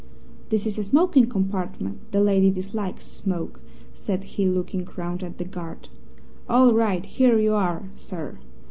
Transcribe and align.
"This 0.49 0.65
is 0.65 0.79
a 0.79 0.83
smoking 0.83 1.27
compartment. 1.29 2.11
The 2.11 2.21
lady 2.21 2.49
dislikes 2.49 3.05
smoke," 3.05 3.59
said 3.93 4.23
he, 4.23 4.47
looking 4.49 4.87
round 4.97 5.21
at 5.21 5.37
the 5.37 5.45
guard. 5.45 5.89
"All 6.49 6.73
right! 6.73 7.05
Here 7.05 7.37
you 7.37 7.53
are, 7.53 7.83
sir!" 7.95 8.39